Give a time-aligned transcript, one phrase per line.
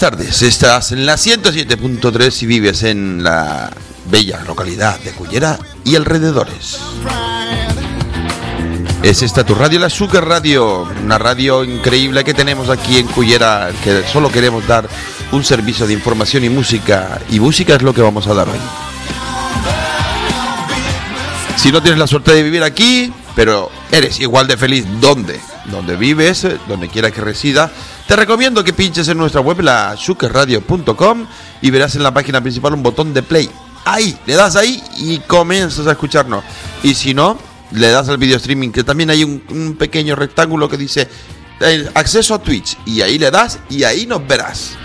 [0.00, 3.68] Buenas tardes, estás en la 107.3 y vives en la
[4.08, 6.78] bella localidad de Cullera y alrededores.
[9.02, 13.72] Es esta tu radio, la Super Radio, una radio increíble que tenemos aquí en Cullera,
[13.82, 14.88] que solo queremos dar
[15.32, 18.60] un servicio de información y música, y música es lo que vamos a dar hoy.
[21.56, 25.40] Si no tienes la suerte de vivir aquí, pero eres igual de feliz, ¿dónde?
[25.64, 27.72] Donde vives, donde quiera que resida,
[28.08, 31.26] te recomiendo que pinches en nuestra web, la shukerradio.com,
[31.60, 33.50] y verás en la página principal un botón de play.
[33.84, 36.42] Ahí, le das ahí y comienzas a escucharnos.
[36.82, 37.38] Y si no,
[37.72, 41.06] le das al video streaming, que también hay un, pequeño rectángulo que dice
[41.60, 42.78] eh, acceso a Twitch.
[42.86, 44.78] Y ahí le das y ahí nos verás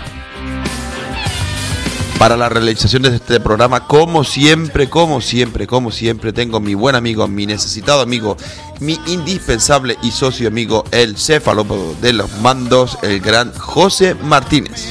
[2.18, 3.86] para la realización de este programa.
[3.86, 8.36] Como siempre, como siempre, como siempre, tengo mi buen amigo, mi necesitado amigo,
[8.80, 14.88] mi indispensable y socio amigo, el cefalópodo de los mandos, el gran José Martínez.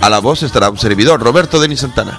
[0.00, 2.18] A la voz estará un servidor, Roberto Denis Santana.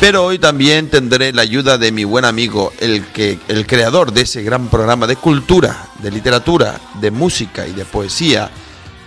[0.00, 4.22] Pero hoy también tendré la ayuda de mi buen amigo, el, que, el creador de
[4.22, 8.50] ese gran programa de cultura, de literatura, de música y de poesía,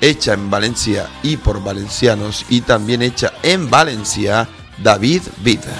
[0.01, 5.73] hecha en Valencia y por valencianos y también hecha en Valencia, David Vida.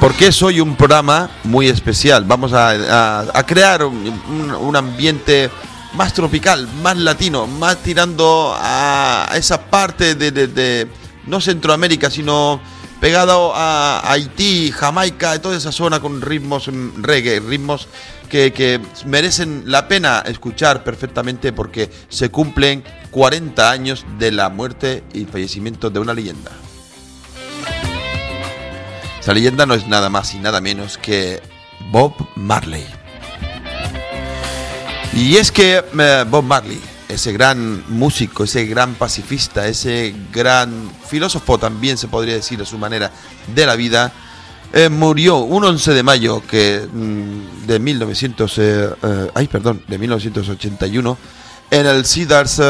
[0.00, 2.24] Porque soy un programa muy especial.
[2.24, 5.48] Vamos a, crear un, ambiente
[5.94, 10.88] más tropical, más latino, más tirando a esa parte de, de
[11.26, 12.60] no Centroamérica, sino
[13.02, 17.88] pegado a Haití, Jamaica, toda esa zona con ritmos reggae, ritmos
[18.32, 25.26] que, merecen la pena escuchar perfectamente porque se cumplen 40 años de la muerte y
[25.26, 26.50] fallecimiento de una leyenda.
[29.20, 31.42] Esa leyenda no es nada más y nada menos que
[31.90, 32.86] Bob Marley.
[35.12, 41.58] Y es que eh, Bob Marley ese gran músico, ese gran pacifista, ese gran filósofo
[41.58, 43.12] también se podría decir a su manera
[43.54, 44.12] de la vida,
[44.72, 49.98] eh, murió un 11 de mayo que, mm, de 1900, eh, eh, ay, perdón, de
[49.98, 51.18] 1981
[51.70, 52.60] en el Cedars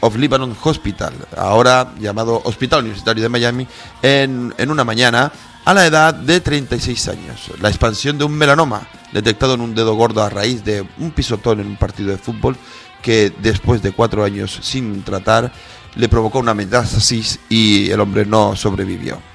[0.00, 3.66] of Lebanon Hospital, ahora llamado Hospital Universitario de Miami,
[4.02, 5.32] en, en una mañana
[5.64, 7.50] a la edad de 36 años.
[7.60, 11.60] La expansión de un melanoma detectado en un dedo gordo a raíz de un pisotón
[11.60, 12.56] en un partido de fútbol
[13.02, 15.52] que después de cuatro años sin tratar
[15.94, 19.31] le provocó una metástasis y el hombre no sobrevivió.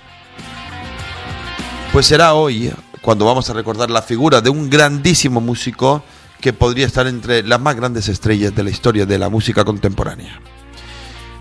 [1.98, 2.72] Pues será hoy
[3.02, 6.04] cuando vamos a recordar la figura de un grandísimo músico
[6.40, 10.40] que podría estar entre las más grandes estrellas de la historia de la música contemporánea.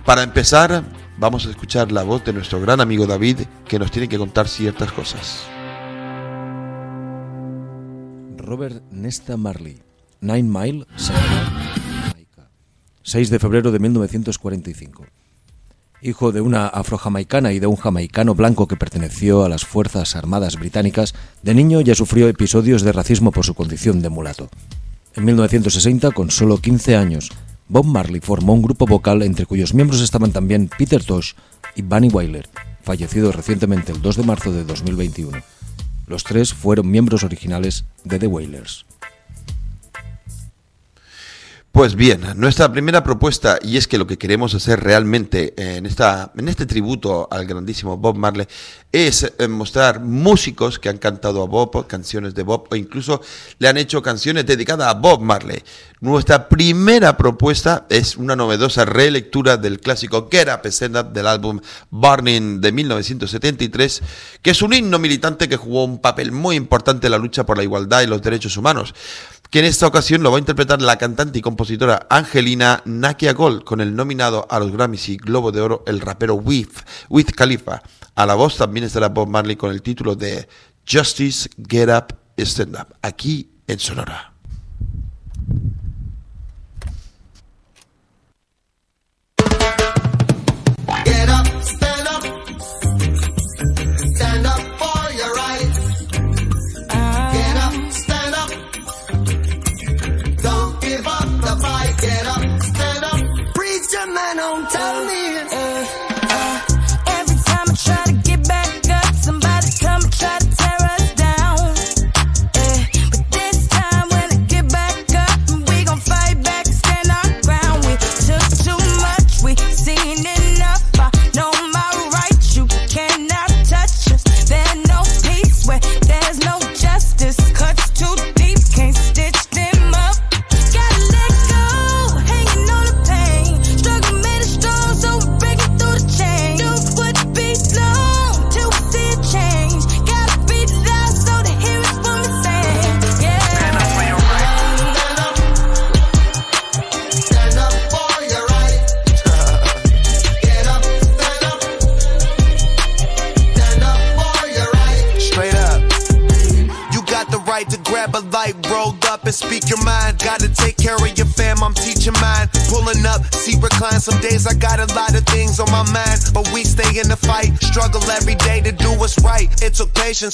[0.07, 0.83] Para empezar,
[1.19, 4.49] vamos a escuchar la voz de nuestro gran amigo David que nos tiene que contar
[4.49, 5.47] ciertas cosas.
[8.39, 9.83] Robert Nesta Marley,
[10.23, 10.87] Nine Mile,
[13.03, 15.05] 6 de febrero de 1945.
[16.03, 20.57] Hijo de una afrojamaicana y de un jamaicano blanco que perteneció a las Fuerzas Armadas
[20.57, 24.49] Británicas, de niño ya sufrió episodios de racismo por su condición de mulato.
[25.15, 27.31] En 1960, con solo 15 años,
[27.69, 31.33] Bob Marley formó un grupo vocal entre cuyos miembros estaban también Peter Tosh
[31.75, 32.49] y Bunny Wyler,
[32.83, 35.39] fallecido recientemente el 2 de marzo de 2021.
[36.07, 38.86] Los tres fueron miembros originales de The Wailers.
[41.77, 46.33] Pues bien, nuestra primera propuesta, y es que lo que queremos hacer realmente en, esta,
[46.35, 48.47] en este tributo al grandísimo Bob Marley,
[48.91, 53.21] es eh, mostrar músicos que han cantado a Bob, canciones de Bob, o incluso
[53.59, 55.63] le han hecho canciones dedicadas a Bob Marley.
[56.01, 61.61] Nuestra primera propuesta es una novedosa relectura del clásico Get Up Stand Up del álbum
[61.91, 64.03] Burning de 1973,
[64.41, 67.59] que es un himno militante que jugó un papel muy importante en la lucha por
[67.59, 68.95] la igualdad y los derechos humanos
[69.51, 73.65] que en esta ocasión lo va a interpretar la cantante y compositora Angelina Nakia Gold
[73.65, 76.71] con el nominado a los Grammys y Globo de Oro el rapero With,
[77.09, 77.83] With Khalifa.
[78.15, 80.49] A la voz también estará Bob Marley con el título de
[80.89, 84.36] Justice Get Up Stand Up, aquí en Sonora.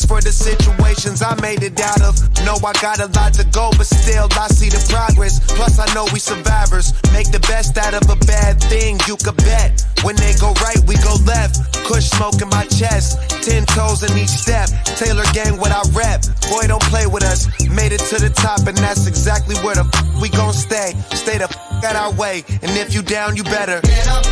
[0.01, 2.17] For the situations I made it out of.
[2.49, 5.37] Know I got a lot to go, but still I see the progress.
[5.53, 6.97] Plus I know we survivors.
[7.13, 9.85] Make the best out of a bad thing, you could bet.
[10.01, 11.61] When they go right, we go left.
[11.85, 14.73] Kush smoke in my chest, ten toes in each step.
[14.97, 16.25] Taylor gang, what I rep.
[16.49, 17.45] Boy, don't play with us.
[17.69, 20.97] Made it to the top, and that's exactly where the f- we gon' stay.
[21.13, 24.25] Stay the f- out our way, and if you down, you better get up,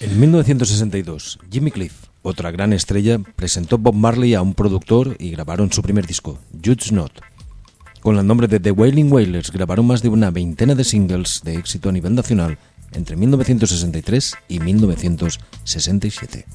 [0.00, 1.92] En 1962, Jimmy Cliff,
[2.22, 6.90] otra gran estrella, presentó Bob Marley a un productor y grabaron su primer disco, Judge
[6.90, 7.12] Not.
[8.00, 11.56] Con el nombre de The Wailing Wailers grabaron más de una veintena de singles de
[11.56, 12.56] éxito a nivel nacional
[12.92, 16.46] entre 1963 y 1967.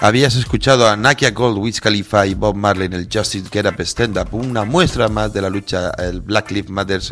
[0.00, 3.80] Habías escuchado a Nakia Gold, Wiz Khalifa y Bob Marley en el Justice Get Up
[3.80, 7.02] Stand Up, una muestra más de la lucha, el Black Lives Matter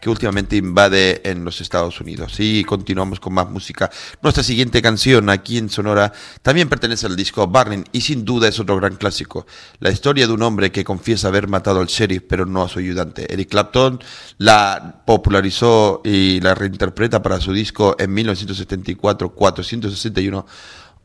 [0.00, 2.36] que últimamente invade en los Estados Unidos.
[2.38, 3.90] Y continuamos con más música.
[4.22, 8.60] Nuestra siguiente canción aquí en Sonora también pertenece al disco Barney y sin duda es
[8.60, 9.44] otro gran clásico.
[9.80, 12.78] La historia de un hombre que confiesa haber matado al sheriff pero no a su
[12.78, 13.26] ayudante.
[13.28, 13.98] Eric Clapton
[14.38, 20.46] la popularizó y la reinterpreta para su disco en 1974, 461.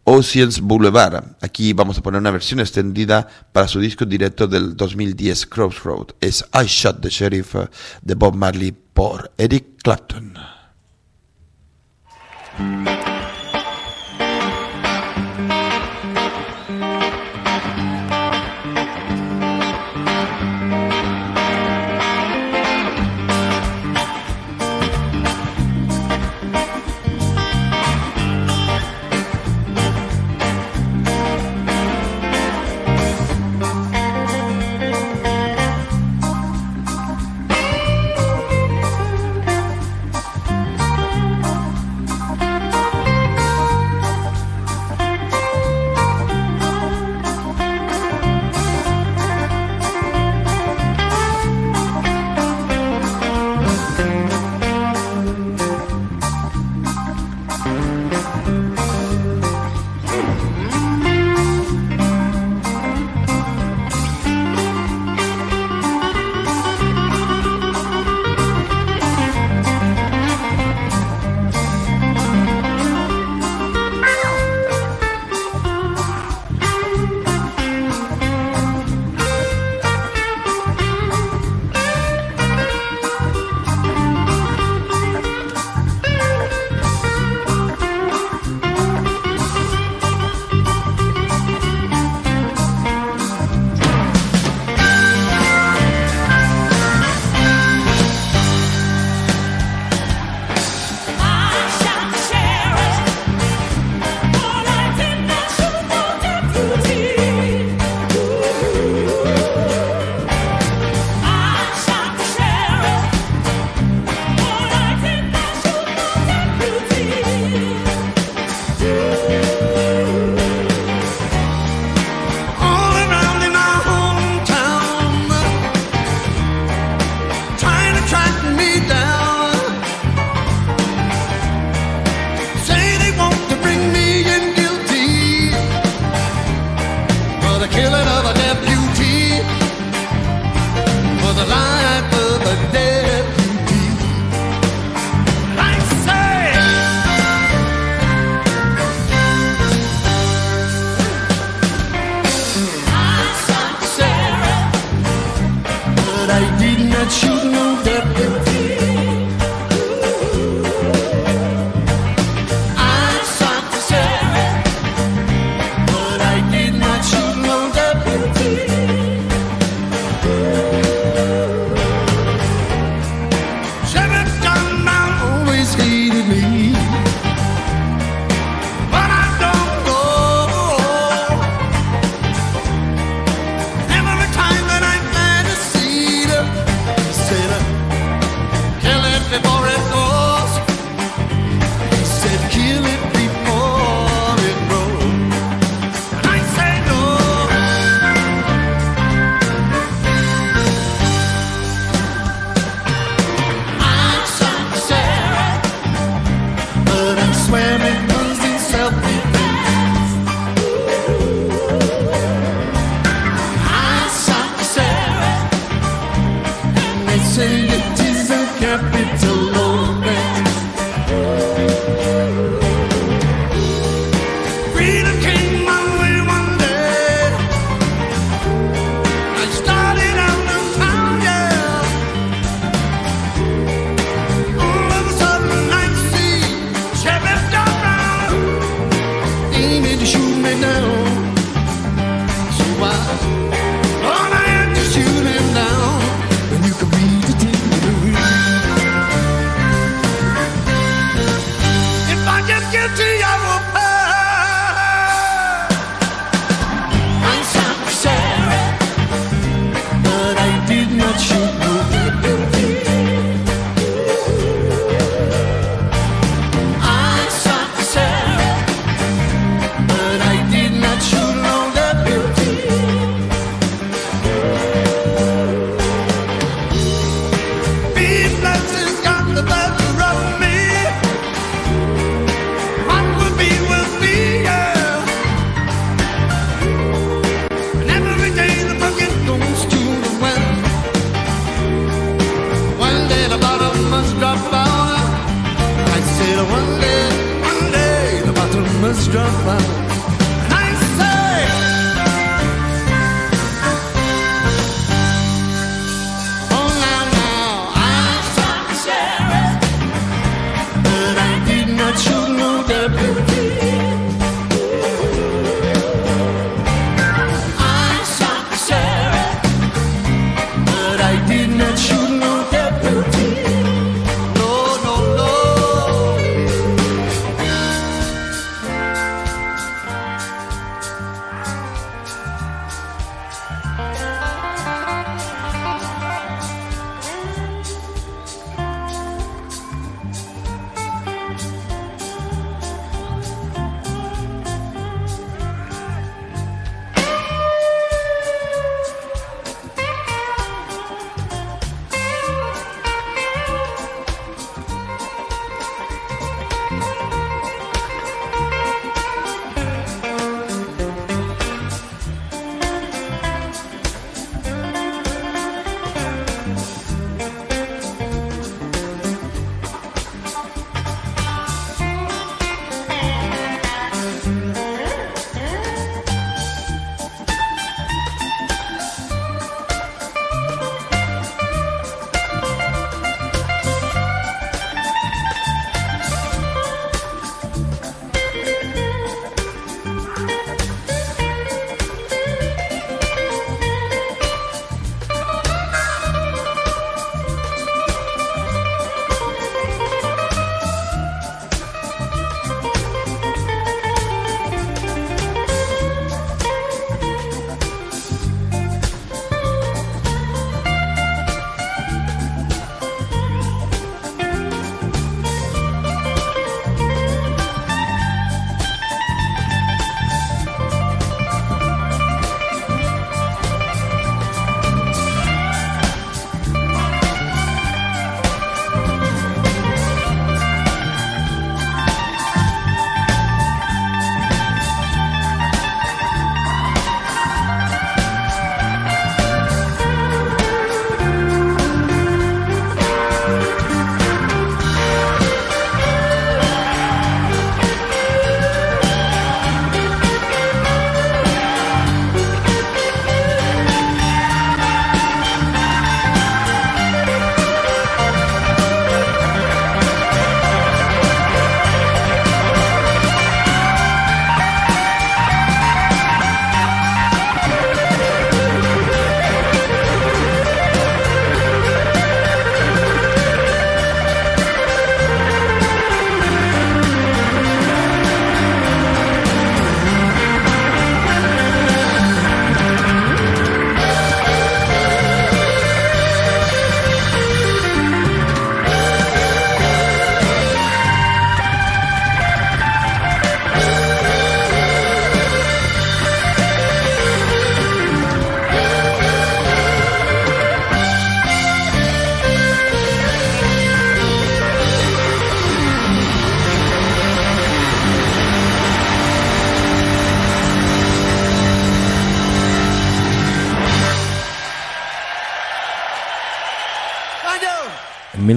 [0.03, 1.35] Oceans Boulevard.
[1.41, 6.07] Aquí vamos a poner una versión extendida para su disco directo del 2010, Crossroad.
[6.19, 7.55] Es I Shot the Sheriff
[8.01, 10.33] de Bob Marley por Eric Clapton.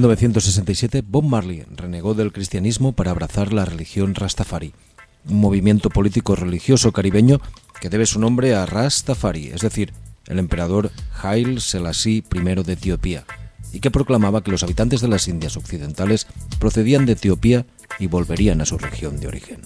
[0.08, 4.74] 1967, Bob Marley renegó del cristianismo para abrazar la religión Rastafari,
[5.28, 7.40] un movimiento político religioso caribeño
[7.80, 9.92] que debe su nombre a Rastafari, es decir,
[10.26, 10.90] el emperador
[11.22, 13.24] Haile Selassie I de Etiopía,
[13.72, 16.26] y que proclamaba que los habitantes de las Indias Occidentales
[16.58, 17.66] procedían de Etiopía
[17.98, 19.62] y volverían a su región de origen.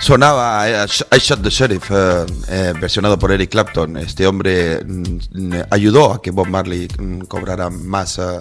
[0.00, 3.96] Sonaba I Shot the Sheriff, eh, eh, versionado por Eric Clapton.
[3.96, 8.40] Este hombre mm, ayudó a que Bob Marley mm, cobrara más, eh,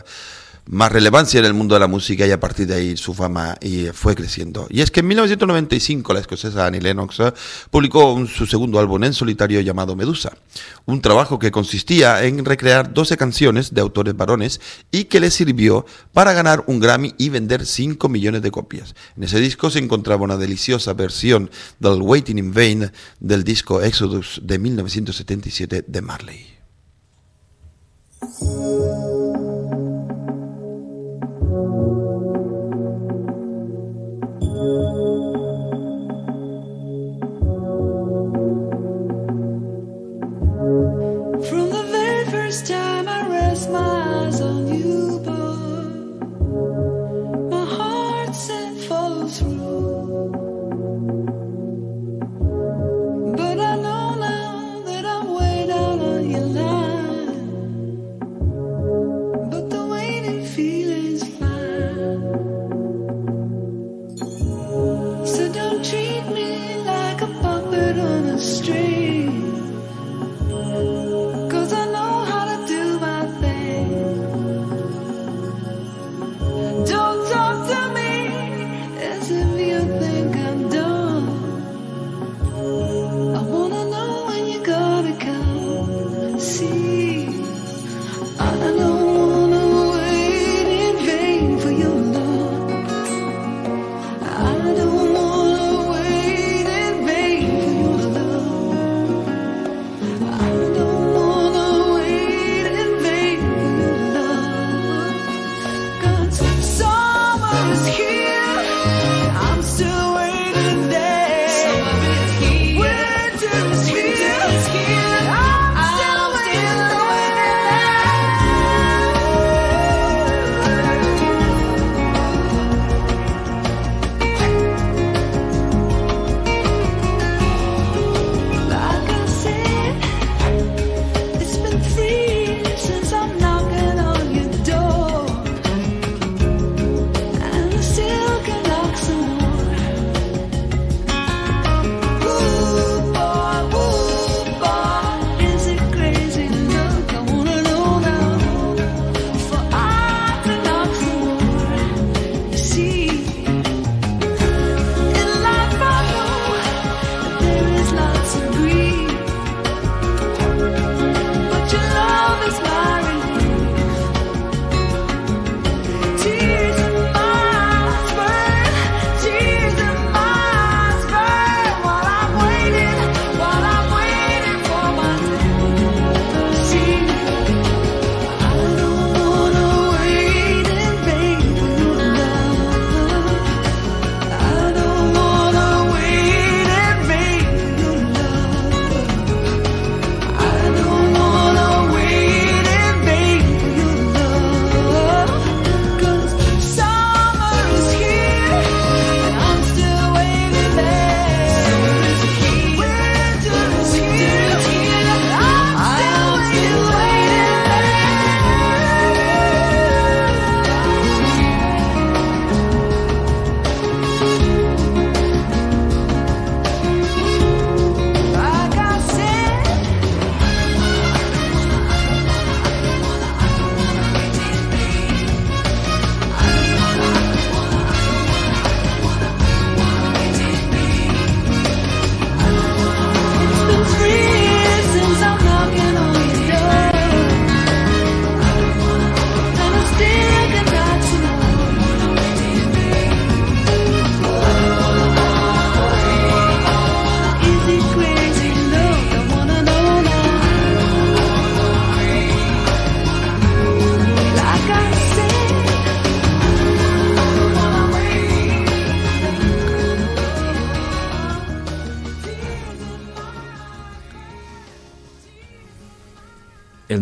[0.66, 3.56] más relevancia en el mundo de la música y a partir de ahí su fama
[3.62, 4.66] y fue creciendo.
[4.70, 7.34] Y es que en 1995 la escocesa Annie Lennox eh,
[7.70, 10.32] publicó un- su segundo álbum en solitario llamado Medusa,
[10.86, 15.86] un trabajo que consistía en recrear 12 canciones de autores varones y que le sirvió
[16.14, 18.96] para ganar un Grammy y vender 5 millones de copias.
[19.18, 24.40] En ese disco se encontraba una deliciosa versión del Waiting in Vain del disco Exodus
[24.44, 26.54] de 1977 de Marley.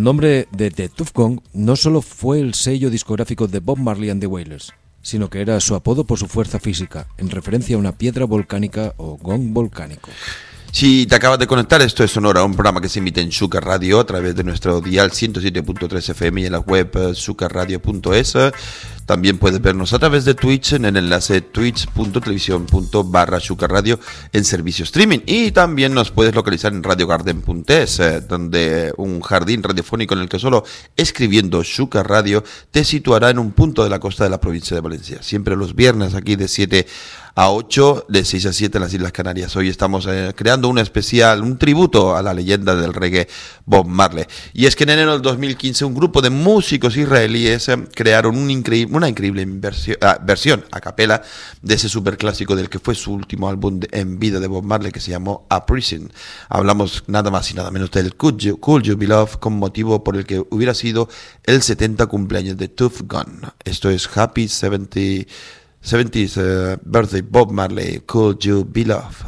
[0.01, 4.09] El nombre de The Tuff Gong no solo fue el sello discográfico de Bob Marley
[4.09, 7.79] and the Wailers, sino que era su apodo por su fuerza física, en referencia a
[7.79, 10.09] una piedra volcánica o gong volcánico.
[10.71, 13.59] Si te acabas de conectar, esto es Sonora, un programa que se emite en Suca
[13.59, 18.37] Radio a través de nuestro dial 107.3 FM y en la web eh, sucarradio.es.
[19.11, 23.99] También puedes vernos a través de Twitch en el enlace twitch.televisión.barra Radio
[24.31, 25.19] en servicio streaming.
[25.25, 30.39] Y también nos puedes localizar en radiogarden.es, eh, donde un jardín radiofónico en el que
[30.39, 30.63] solo
[30.95, 34.81] escribiendo Sucar Radio te situará en un punto de la costa de la provincia de
[34.81, 35.21] Valencia.
[35.21, 36.87] Siempre los viernes aquí de 7
[37.35, 39.55] a 8, de 6 a 7 en las Islas Canarias.
[39.55, 43.27] Hoy estamos eh, creando un especial, un tributo a la leyenda del reggae
[43.65, 44.25] Bob Marley.
[44.53, 48.51] Y es que en enero del 2015 un grupo de músicos israelíes eh, crearon un
[48.51, 51.23] increíble, una increíble inversión- ah, versión a capela
[51.61, 54.99] de ese superclásico del que fue su último álbum en vida de Bob Marley que
[54.99, 56.11] se llamó A Prison.
[56.49, 60.03] Hablamos nada más y nada menos del Could You, Could You Be Love con motivo
[60.03, 61.09] por el que hubiera sido
[61.43, 63.41] el 70 cumpleaños de Tough Gun.
[63.65, 65.27] Esto es Happy 70
[65.83, 69.25] 70th uh, birthday Bob Marley, Could You Be Love?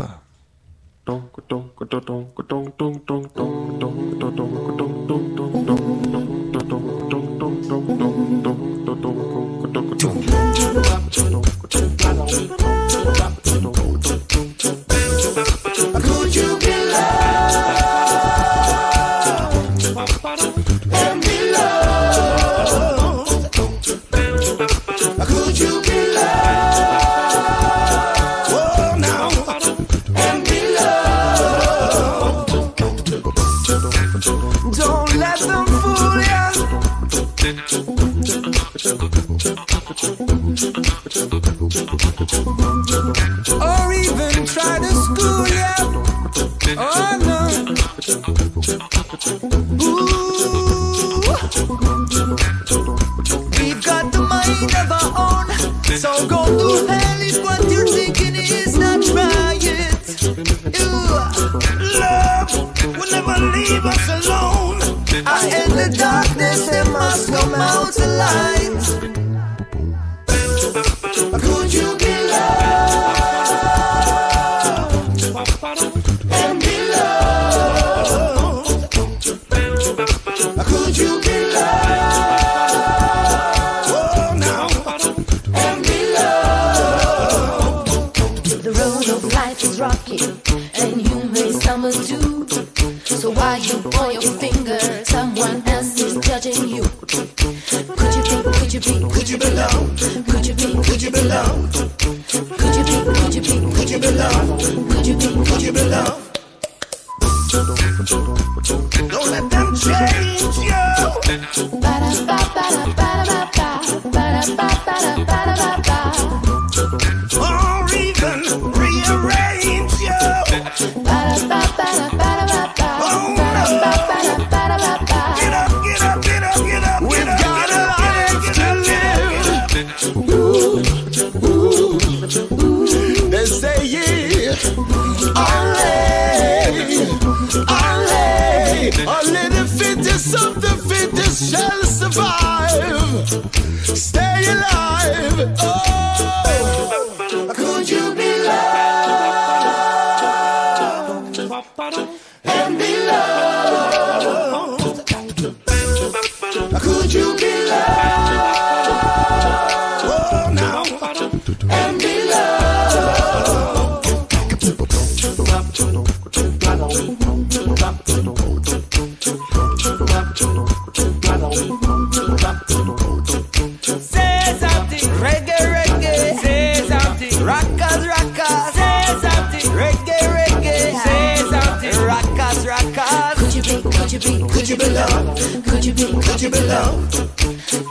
[184.63, 185.41] Could you be loved?
[185.65, 187.15] could you be, Could you be loved?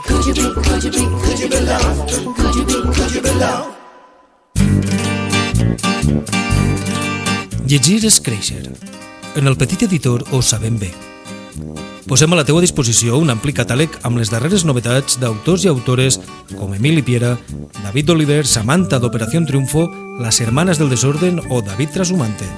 [0.07, 2.09] could you be, could you be, Could you be loved?
[2.35, 3.75] could you be, Could you be loved?
[7.69, 8.73] Llegir és créixer.
[9.35, 10.89] En el petit editor ho sabem bé.
[12.09, 16.17] Posem a la teua disposició un ampli catàleg amb les darreres novetats d'autors i autores
[16.57, 17.35] com Emili Piera,
[17.83, 22.49] David Oliver, Samantha d'Operació Triunfo, Las Hermanas del Desorden o David Trasumante.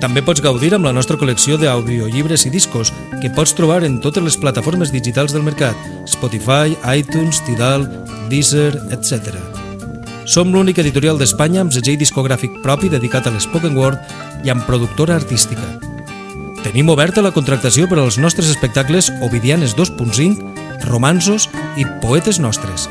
[0.00, 2.88] També pots gaudir amb la nostra col·lecció d'audiollibres i discos
[3.20, 5.76] que pots trobar en totes les plataformes digitals del mercat,
[6.08, 7.84] Spotify, iTunes, Tidal,
[8.32, 9.36] Deezer, etc.
[10.24, 14.00] Som l'únic editorial d'Espanya amb segell discogràfic propi dedicat a l'spoken word
[14.46, 15.68] i amb productora artística.
[16.64, 22.88] Tenim oberta la contractació per als nostres espectacles Ovidianes 2.5, Romansos i Poetes Nostres.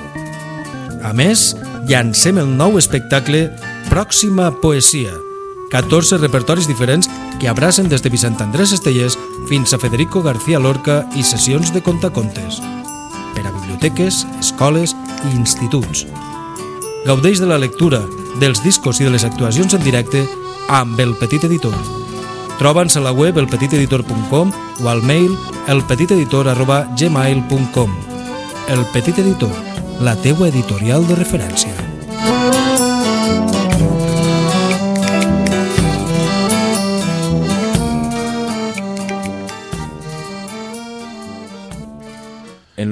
[1.02, 1.56] A més,
[1.89, 3.48] llancem el nou espectacle
[3.89, 5.15] Pròxima Poesia,
[5.69, 11.08] 14 repertoris diferents que abracen des de Vicent Andrés Estellers fins a Federico García Lorca
[11.15, 12.62] i sessions de contacontes
[13.36, 14.95] per a biblioteques, escoles
[15.29, 16.08] i instituts.
[17.05, 18.01] Gaudeix de la lectura,
[18.41, 20.27] dels discos i de les actuacions en directe
[20.67, 21.73] amb El Petit Editor.
[22.60, 24.51] Troba'ns a la web elpetiteditor.com
[24.84, 27.89] o al mail elpetiteditor.gmail.com
[28.67, 29.51] El Petit Editor,
[30.01, 31.88] la teua editorial de referència.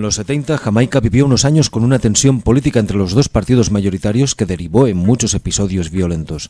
[0.08, 4.36] Los 70, Jamaica vivió unos años con una tensión política entre los dos partidos mayoritarios
[4.36, 6.50] que derivó en muchos episodios violentos.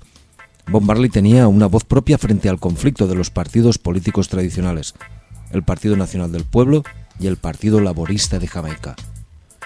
[0.67, 4.93] Bob Marley tenía una voz propia frente al conflicto de los partidos políticos tradicionales,
[5.51, 6.83] el Partido Nacional del Pueblo
[7.19, 8.95] y el Partido Laborista de Jamaica.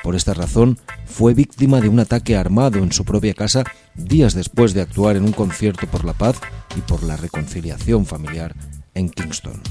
[0.02, 4.74] Por esta razón, fue víctima de un ataque armado en su propia casa días después
[4.74, 6.40] de actuar en un concierto por la paz
[6.78, 8.56] y por la reconciliación familiar
[8.94, 9.62] en Kingston.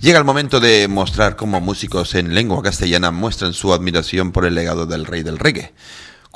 [0.00, 4.54] Llega el momento de mostrar cómo músicos en lengua castellana muestran su admiración por el
[4.54, 5.72] legado del rey del reggae.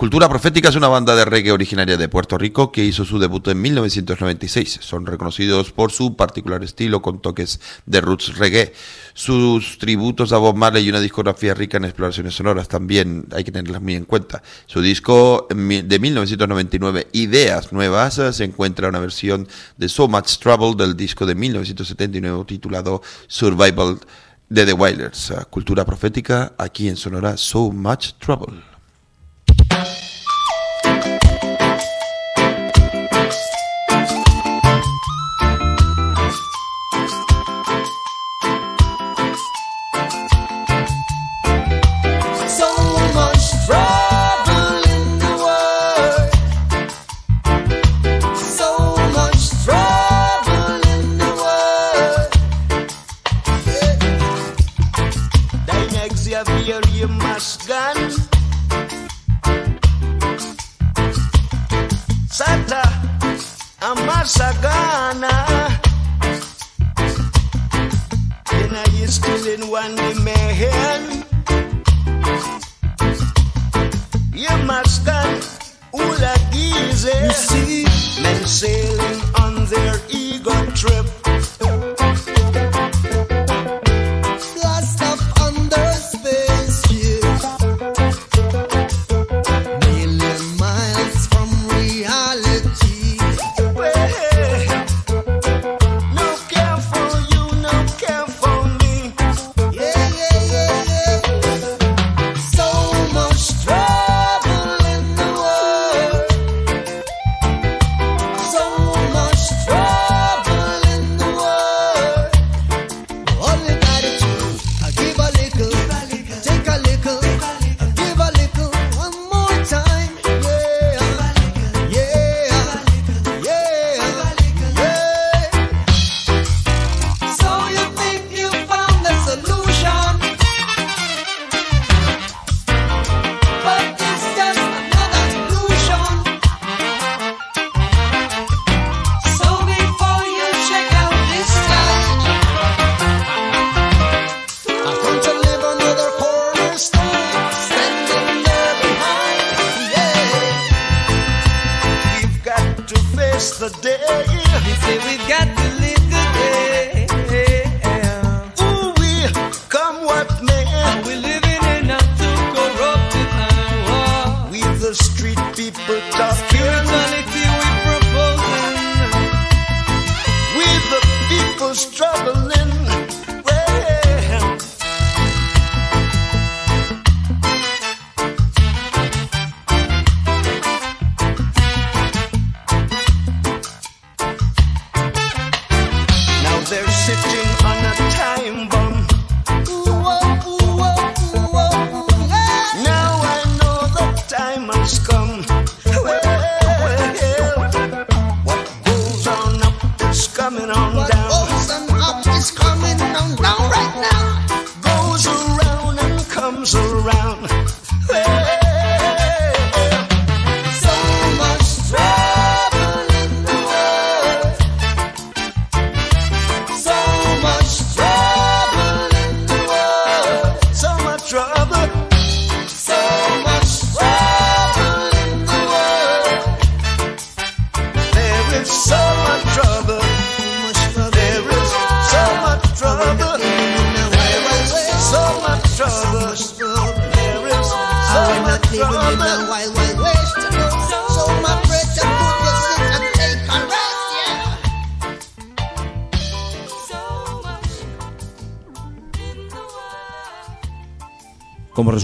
[0.03, 3.47] Cultura Profética es una banda de reggae originaria de Puerto Rico que hizo su debut
[3.47, 4.81] en 1996.
[4.83, 8.73] Son reconocidos por su particular estilo con toques de roots reggae.
[9.15, 13.53] Sus tributos a Bob Marley y una discografía rica en exploraciones sonoras también hay que
[13.53, 14.43] tenerlas muy en cuenta.
[14.67, 20.97] Su disco de 1999, Ideas Nuevas, se encuentra una versión de So Much Trouble del
[20.97, 24.01] disco de 1979 titulado Survival
[24.49, 25.33] de The Wailers.
[25.49, 28.72] Cultura Profética, aquí en Sonora, So Much Trouble.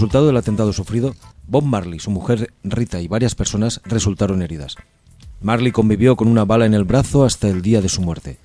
[0.09, 4.75] resultado del atentado sufrido, Bob Marley, su mujer Rita y varias personas resultaron heridas.
[5.39, 8.39] Marley convivió con una bala en el brazo hasta el día de su muerte.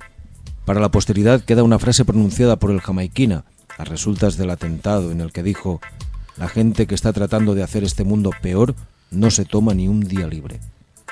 [0.66, 3.46] Para la posteridad queda una frase pronunciada por el jamaiquina
[3.78, 5.80] a resultas del atentado en el que dijo,
[6.36, 8.74] la gente que está tratando de hacer este mundo peor
[9.10, 10.60] no se toma ni un día libre.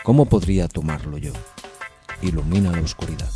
[0.02, 1.32] ¿Cómo podría tomarlo yo?
[2.20, 3.30] Ilumina la oscuridad.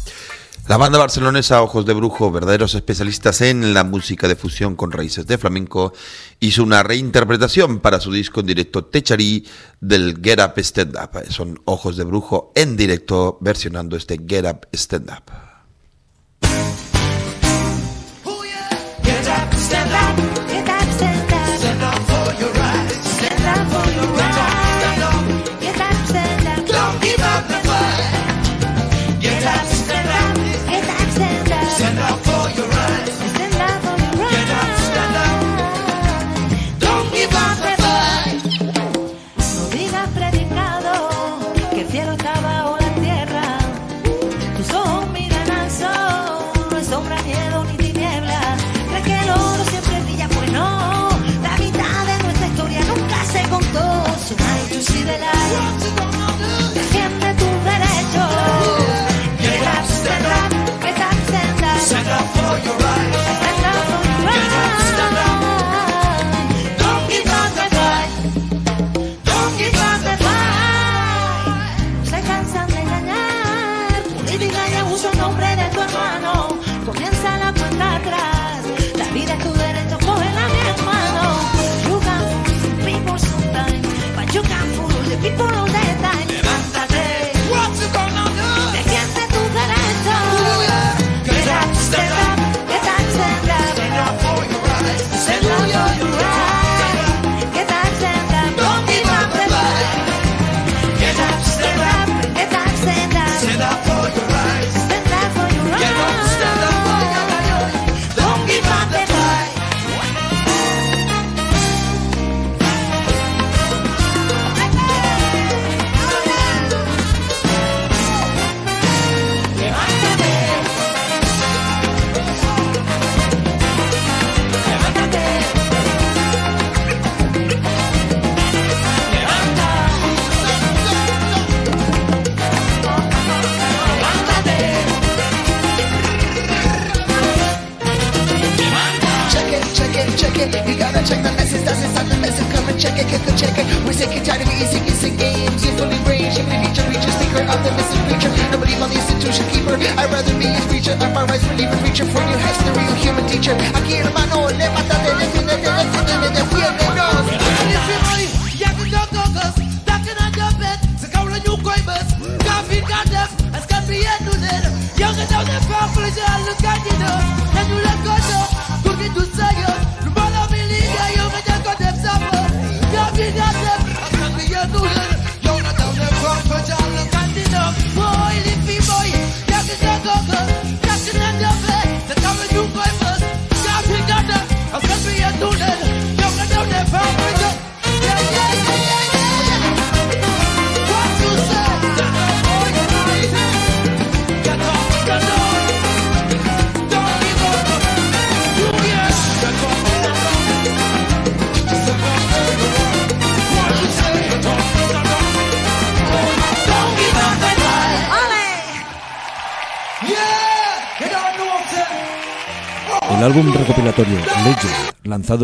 [0.68, 5.24] La banda barcelonesa Ojos de Brujo, verdaderos especialistas en la música de fusión con raíces
[5.28, 5.92] de flamenco,
[6.40, 9.46] hizo una reinterpretación para su disco en directo Techarí
[9.80, 11.30] del Get Up Stand Up.
[11.30, 15.45] Son Ojos de Brujo en directo versionando este Get Up Stand Up.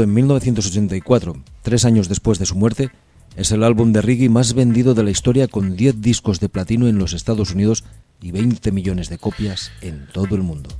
[0.00, 2.90] en 1984, tres años después de su muerte,
[3.36, 6.88] es el álbum de Riggy más vendido de la historia con 10 discos de platino
[6.88, 7.84] en los Estados Unidos
[8.22, 10.70] y 20 millones de copias en todo el mundo.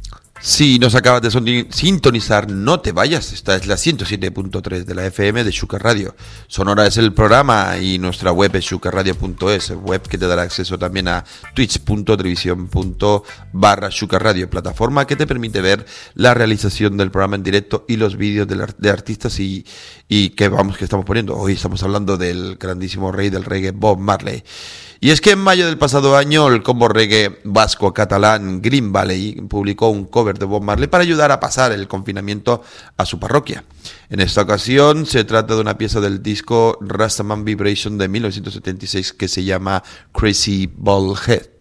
[0.44, 3.32] Si nos acabas de sintonizar, no te vayas.
[3.32, 6.16] Esta es la 107.3 de la FM de Shuka Radio.
[6.48, 11.06] Sonora es el programa y nuestra web es shukarradio.es, web que te dará acceso también
[11.06, 11.24] a
[11.54, 18.16] twitch.televisión.barra Radio, plataforma que te permite ver la realización del programa en directo y los
[18.16, 19.64] vídeos de artistas y,
[20.08, 21.36] y que vamos que estamos poniendo.
[21.36, 24.42] Hoy estamos hablando del grandísimo rey del reggae Bob Marley.
[25.04, 29.32] Y es que en mayo del pasado año el combo reggae vasco catalán Green Valley
[29.48, 32.62] publicó un cover de Bob Marley para ayudar a pasar el confinamiento
[32.96, 33.64] a su parroquia.
[34.10, 39.28] En esta ocasión se trata de una pieza del disco Rastaman Vibration de 1976 que
[39.28, 41.51] se llama Crazy Ball Head.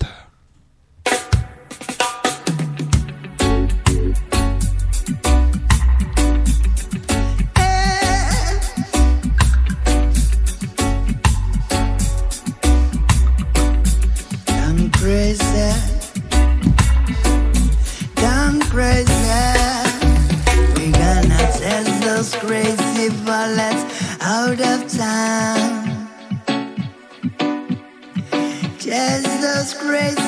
[29.91, 30.20] raise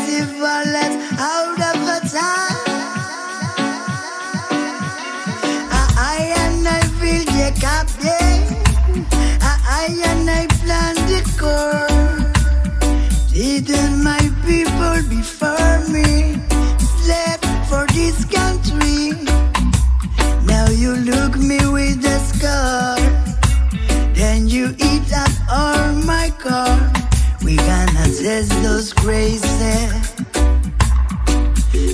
[28.24, 29.44] There's those crazy,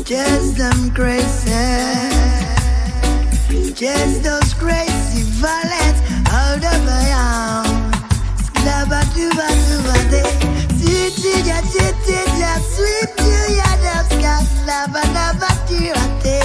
[0.03, 1.49] just them crazy,
[3.73, 7.91] just those crazy violets out of my arm.
[8.45, 10.21] Sclaba duba duba de,
[10.77, 16.37] sweetie ya chete ya sweetie ya dabska, sclaba naba tirate.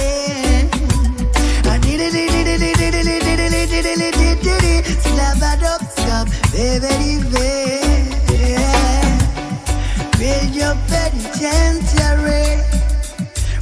[5.05, 7.74] Slab it up, scab, baby, baby.
[10.87, 12.61] Penitentiary.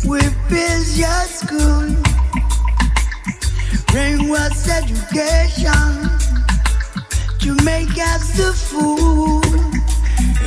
[0.10, 0.20] We
[0.50, 1.88] build your school.
[3.92, 6.10] Brainwash education
[7.40, 9.42] to make us the fool.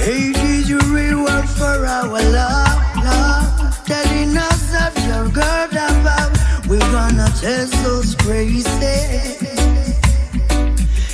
[0.04, 3.86] Hate is your reward for our love, love.
[3.86, 6.32] Telling us that you're good above.
[6.68, 8.66] We're gonna test those crazy.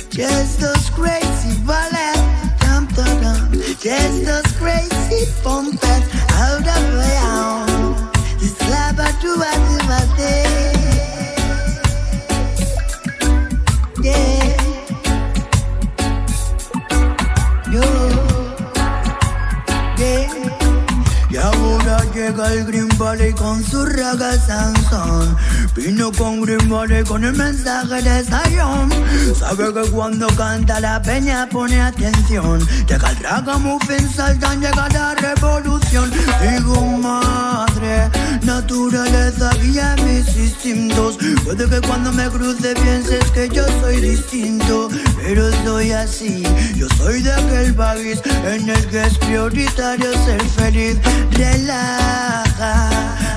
[0.09, 2.21] Just those crazy bullets.
[2.59, 3.42] Dum dum dum.
[3.83, 7.99] Get those crazy pumpers out of my house.
[8.39, 10.33] It's labadubadubade.
[14.01, 14.55] Yeah.
[17.73, 17.83] Yo.
[19.97, 20.31] Yeah.
[21.29, 24.82] Y ahora llega el Green Valley con su ragazán
[27.07, 28.89] con el mensaje de Zion.
[29.39, 32.59] Sabe que cuando canta la peña pone atención.
[32.87, 36.11] Llega el ragamuffin, saltan, llega la revolución.
[36.41, 38.09] Digo, madre,
[38.41, 41.17] naturaleza guía mis instintos.
[41.45, 44.89] Puede que cuando me cruce pienses que yo soy distinto,
[45.23, 46.43] pero soy así.
[46.75, 50.97] Yo soy de aquel país en el que es prioritario ser feliz.
[51.31, 52.89] Relaja,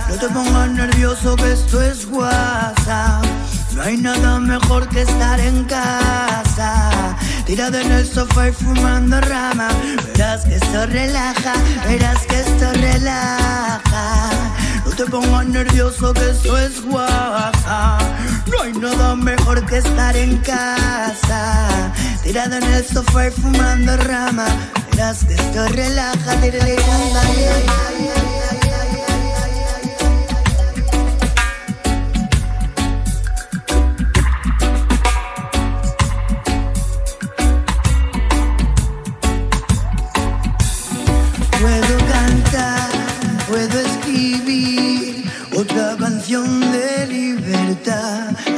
[0.09, 3.36] no te pongas nervioso que esto es WhatsApp.
[3.77, 7.14] No hay nada mejor que estar en casa,
[7.45, 9.68] tirado en el sofá y fumando rama.
[10.07, 11.53] Verás que esto relaja,
[11.87, 14.31] verás que esto relaja.
[14.83, 18.01] No te pongas nervioso que esto es WhatsApp.
[18.47, 24.47] No hay nada mejor que estar en casa, tirado en el sofá y fumando rama.
[24.91, 28.36] Verás que esto relaja, Puedo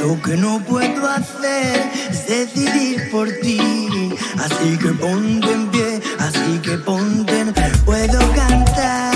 [0.09, 4.11] Lo que no puedo hacer es decidir por ti.
[4.39, 7.53] Así que ponte en pie, así que ponte en
[7.85, 9.13] Puedo cantar,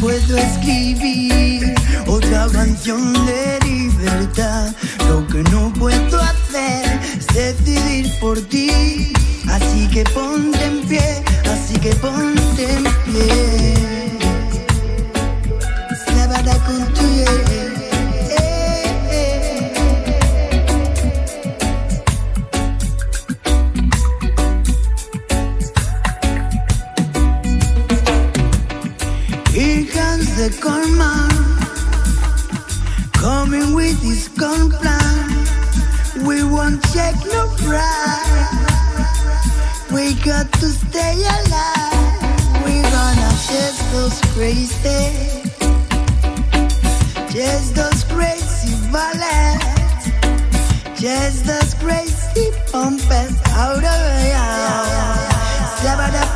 [0.00, 1.72] puedo escribir
[2.08, 4.74] otra canción de libertad.
[5.08, 9.12] Lo que no puedo hacer es decidir por ti.
[9.48, 11.22] Así que ponte en pie,
[11.52, 13.91] así que ponte en pie.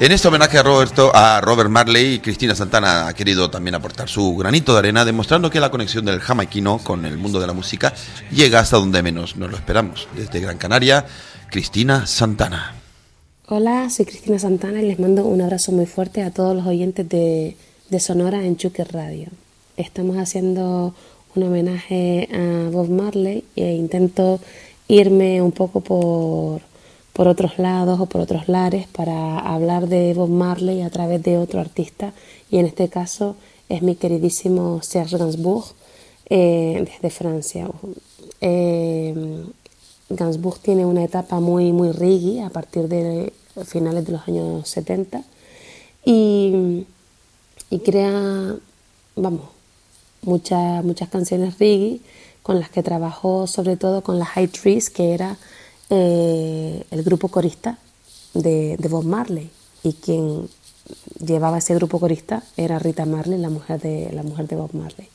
[0.00, 4.34] En este homenaje a Roberto, a Robert Marley, Cristina Santana ha querido también aportar su
[4.34, 7.92] granito de arena, demostrando que la conexión del jamaiquino con el mundo de la música
[8.32, 10.08] llega hasta donde menos nos lo esperamos.
[10.16, 11.04] Desde Gran Canaria,
[11.50, 12.76] Cristina Santana.
[13.46, 17.06] Hola, soy Cristina Santana y les mando un abrazo muy fuerte a todos los oyentes
[17.06, 17.58] de,
[17.90, 19.28] de Sonora en Chuque Radio.
[19.76, 20.94] Estamos haciendo
[21.34, 24.40] un homenaje a Bob Marley e intento
[24.88, 26.62] irme un poco por,
[27.12, 31.38] por otros lados o por otros lares para hablar de Bob Marley a través de
[31.38, 32.12] otro artista
[32.50, 33.36] y en este caso
[33.68, 35.64] es mi queridísimo Serge Gainsbourg
[36.28, 37.68] eh, desde Francia.
[38.40, 39.44] Eh,
[40.08, 43.32] Gainsbourg tiene una etapa muy, muy reggae a partir de
[43.64, 45.22] finales de los años 70
[46.04, 46.86] y,
[47.70, 48.56] y crea,
[49.16, 49.42] vamos,
[50.22, 52.00] muchas muchas canciones reggae
[52.42, 55.36] con las que trabajó sobre todo con la High Trees, que era
[55.90, 57.78] eh, el grupo corista
[58.34, 59.50] de, Bob Marley
[59.82, 60.48] y quien
[61.24, 65.08] llevaba ese grupo corista era Rita Marley, la mujer de, la mujer de Bob Marley.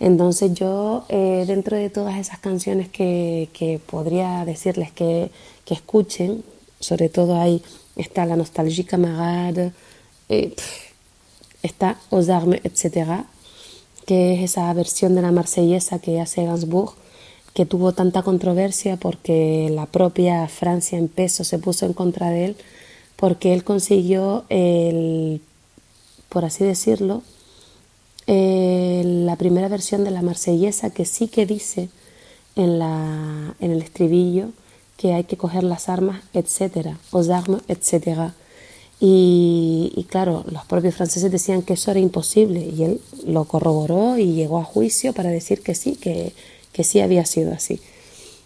[0.00, 5.30] Entonces yo, eh, dentro de todas esas canciones que, que podría decirles que,
[5.64, 6.44] que, escuchen,
[6.80, 7.62] sobre todo ahí
[7.96, 9.72] está la Nostalgie Camarade,
[10.28, 10.54] eh,
[11.62, 13.24] está Aux Armes, etc.,
[14.04, 16.94] que es esa versión de la marsellesa que hace Gainsbourg,
[17.54, 22.46] que tuvo tanta controversia porque la propia Francia en peso se puso en contra de
[22.46, 22.56] él,
[23.16, 25.40] porque él consiguió, el,
[26.28, 27.22] por así decirlo,
[28.26, 31.90] la primera versión de la marsellesa que sí que dice
[32.56, 34.48] en, la, en el estribillo
[34.96, 38.34] que hay que coger las armas, etcétera, aux armes, etcétera.
[39.00, 44.34] Y, claro, los propios franceses decían que eso era imposible y él lo corroboró y
[44.34, 46.32] llegó a juicio para decir que sí, que,
[46.72, 47.80] que sí había sido así.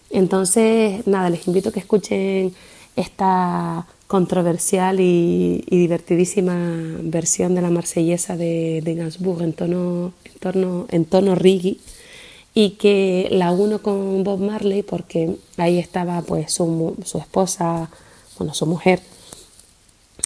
[0.09, 2.53] Entonces, nada, les invito a que escuchen
[2.95, 6.55] esta controversial y, divertidísima
[7.01, 11.77] versión de la marsellesa de, de Gainsbourg en tono, en, tono, en tono reggae
[12.53, 17.89] y que la uno con Bob Marley porque ahí estaba pues su, su esposa,
[18.37, 19.01] bueno, su mujer,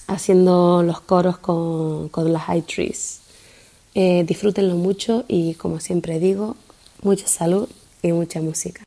[0.07, 3.19] haciendo los coros con, con las High Trees.
[3.95, 6.55] Eh, disfrútenlo mucho y como siempre digo,
[7.01, 7.67] mucha salud
[8.01, 8.83] y mucha música.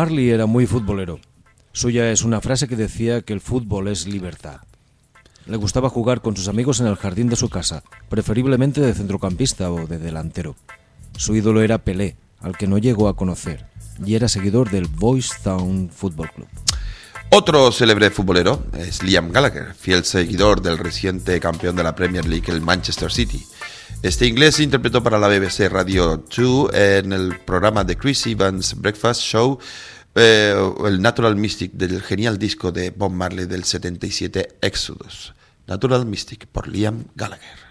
[0.00, 1.20] Marley era muy futbolero.
[1.72, 4.62] Suya es una frase que decía que el fútbol es libertad.
[5.44, 9.70] Le gustaba jugar con sus amigos en el jardín de su casa, preferiblemente de centrocampista
[9.70, 10.56] o de delantero.
[11.18, 13.66] Su ídolo era Pelé, al que no llegó a conocer,
[14.02, 16.48] y era seguidor del Boys Town Football Club.
[17.28, 22.50] Otro célebre futbolero es Liam Gallagher, fiel seguidor del reciente campeón de la Premier League,
[22.50, 23.44] el Manchester City.
[24.02, 29.20] Este inglés interpretó para la BBC Radio 2 en el programa de Chris Evans Breakfast
[29.20, 29.58] Show
[30.14, 30.54] eh,
[30.86, 35.34] el Natural Mystic del genial disco de Bob Marley del 77 Exodus.
[35.66, 37.70] Natural Mystic por Liam Gallagher.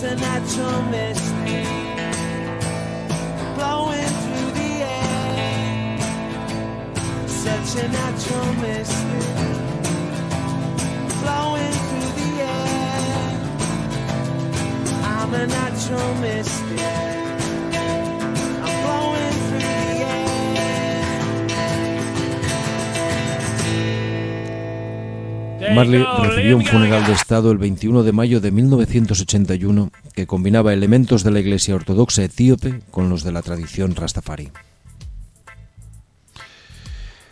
[0.00, 1.66] There's a natural mystic
[3.56, 5.98] flowing through the air.
[7.26, 9.22] Such a natural mystic
[11.18, 13.00] flowing through the air.
[15.02, 16.78] I'm a natural mystic.
[16.78, 17.07] I'm
[25.74, 31.24] Marley recibió un funeral de Estado el 21 de mayo de 1981 que combinaba elementos
[31.24, 34.50] de la Iglesia Ortodoxa etíope con los de la tradición rastafari.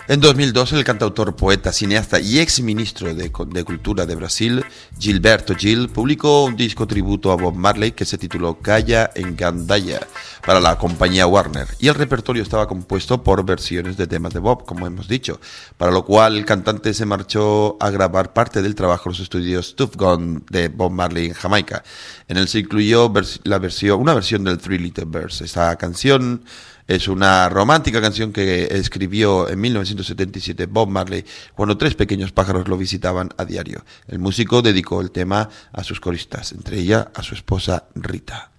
[0.08, 4.64] En 2002, el cantautor, poeta, cineasta y ex ministro de, de Cultura de Brasil,
[5.00, 10.06] Gilberto Gil, publicó un disco tributo a Bob Marley que se tituló Calla en Gandaya
[10.46, 11.66] para la compañía Warner.
[11.80, 15.40] Y el repertorio estaba compuesto por versiones de temas de Bob, como hemos dicho,
[15.76, 19.74] para lo cual el cantante se marchó a grabar parte del trabajo en los estudios
[19.74, 21.82] Tuff Gone de Bob Marley en Jamaica.
[22.28, 25.40] En él se incluyó la versión, una versión del Three Little Birds.
[25.40, 26.44] Esta canción
[26.86, 31.24] es una romántica canción que escribió en 1977 Bob Marley
[31.54, 33.84] cuando tres pequeños pájaros lo visitaban a diario.
[34.06, 38.50] El músico dedicó el tema a sus coristas, entre ellas a su esposa Rita.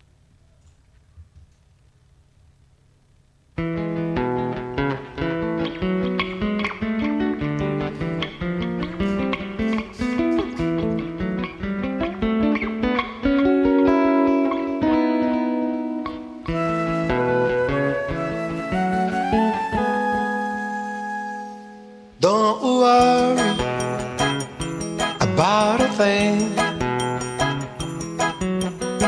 [25.97, 26.55] Thing.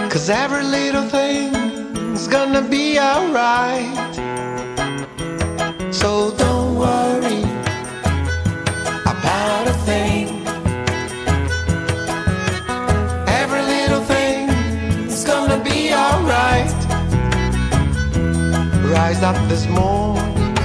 [0.09, 4.15] Cause every little thing's gonna be alright.
[5.93, 7.43] So don't worry
[9.13, 10.27] about a thing.
[13.41, 16.73] Every little thing's gonna be alright.
[18.95, 20.55] Rise up this morning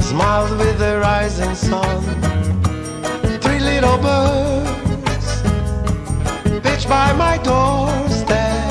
[0.00, 2.02] smiles with the rising sun.
[3.40, 4.61] Three little birds
[6.92, 8.70] by my doorstep,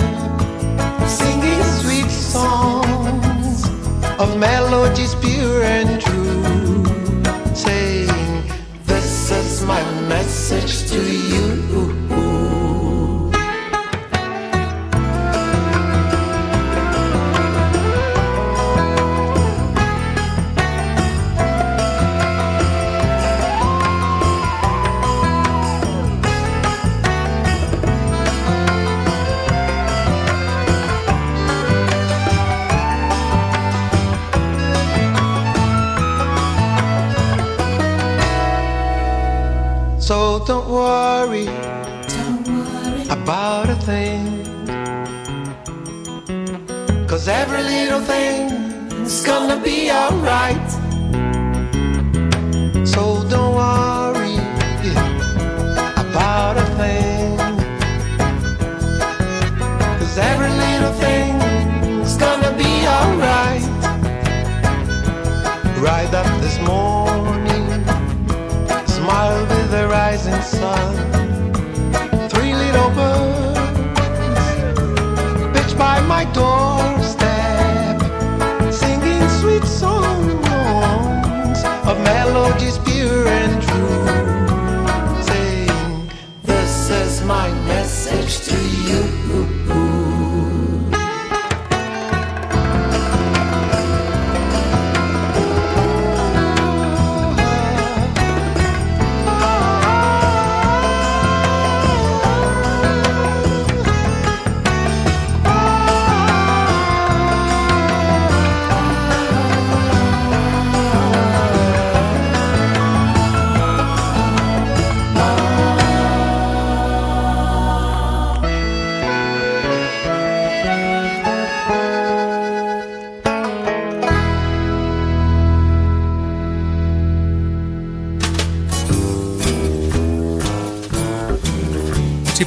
[1.09, 3.65] singing sweet songs
[4.19, 6.85] of melodies pure and true,
[7.55, 8.43] saying,
[8.85, 9.81] This is my
[10.13, 10.80] message
[49.25, 50.70] gonna be alright.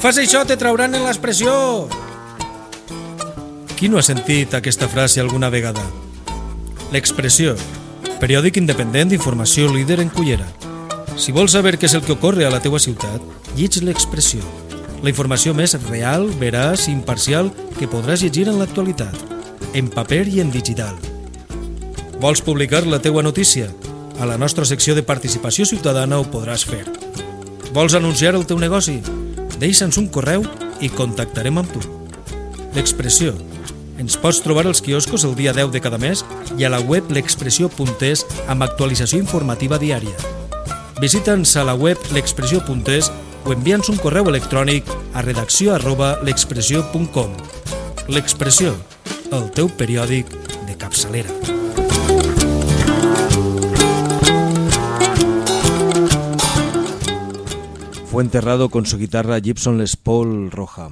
[0.05, 1.51] Fas això te trauran en l'expressió.
[3.73, 5.81] Qui no ha sentit aquesta frase alguna vegada?
[6.93, 7.55] L'expressió,
[8.21, 10.45] periòdic independent d'informació líder en Cullera.
[11.17, 13.25] Si vols saber què és el que ocorre a la teua ciutat,
[13.57, 14.45] lleig l'expressió.
[15.01, 17.49] La informació més real, veraç i imparcial
[17.79, 19.17] que podràs llegir en l'actualitat,
[19.73, 21.01] en paper i en digital.
[22.21, 23.73] Vols publicar la teua notícia?
[24.21, 26.85] A la nostra secció de participació ciutadana ho podràs fer.
[27.73, 29.01] Vols anunciar el teu negoci?
[29.61, 30.45] Deixa'ns un correu
[30.83, 31.83] i contactarem amb tu.
[32.75, 33.35] L'expressió.
[34.03, 36.25] Ens pots trobar als quioscos el dia 10 de cada mes
[36.59, 40.15] i a la web l'expressió.es amb actualització informativa diària.
[41.01, 43.11] Visita'ns a la web l'expressió.es
[43.45, 47.37] o envia'ns un correu electrònic a redacció arroba l'expressió.com.
[48.09, 48.75] L'expressió,
[49.33, 50.33] el teu periòdic
[50.67, 51.64] de capçalera.
[58.15, 60.89] Fue enterrado con su guitarra Gibson Les Paul roja.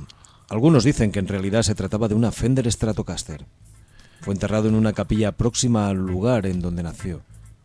[0.48, 3.46] Algunos dicen que en realidad se trataba de una Fender Stratocaster.
[4.22, 7.20] Fue enterrado en una capilla próxima al lugar en donde nació.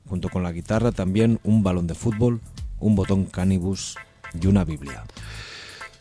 [0.08, 2.40] Junto con la guitarra también un balón de fútbol,
[2.80, 3.96] un botón canibus
[4.40, 5.06] y una Biblia.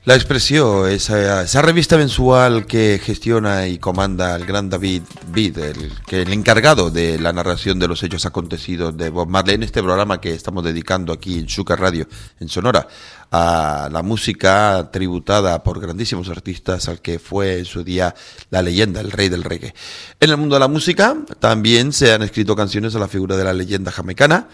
[0.06, 5.02] La expresión, esa, esa revista mensual que gestiona y comanda el gran David
[5.32, 9.56] Bid, el, que el encargado de la narración de los hechos acontecidos de Bob Marley
[9.56, 12.06] en este programa que estamos dedicando aquí en Sucar Radio,
[12.38, 12.86] en Sonora,
[13.32, 18.14] a la música tributada por grandísimos artistas al que fue en su día
[18.50, 19.74] la leyenda, el rey del reggae.
[20.20, 23.42] En el mundo de la música también se han escrito canciones a la figura de
[23.42, 24.46] la leyenda jamaicana,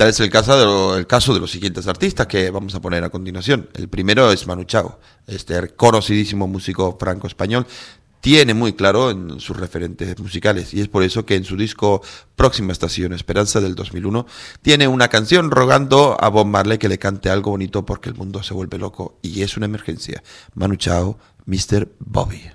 [0.00, 3.10] Tal es el caso, de caso de los siguientes artistas que vamos a poner a
[3.10, 3.68] continuación.
[3.74, 7.66] El primero es Manu Chao, este conocidísimo músico franco-español.
[8.22, 12.00] Tiene muy claro en sus referentes musicales y es por eso que en su disco
[12.34, 14.24] Próxima Estación Esperanza del 2001
[14.62, 18.42] tiene una canción rogando a Bob Marley que le cante algo bonito porque el mundo
[18.42, 20.22] se vuelve loco y es una emergencia.
[20.54, 21.90] Manu Chao, Mr.
[21.98, 22.50] Bobby.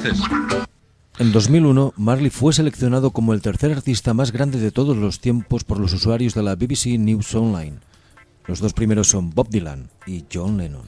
[0.00, 0.20] Francés.
[1.18, 5.64] En 2001, Marley fue seleccionado como el tercer artista más grande de todos los tiempos
[5.64, 7.78] por los usuarios de la BBC News Online.
[8.46, 10.86] Los dos primeros son Bob Dylan y John Lennon.